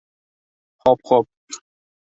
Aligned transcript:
Hop, 0.83 0.99
hop. 1.05 1.27